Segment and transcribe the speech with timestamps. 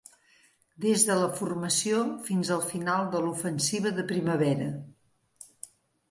[0.83, 1.99] Des de la formació
[2.29, 4.71] fins al final de l'ofensiva de primavera.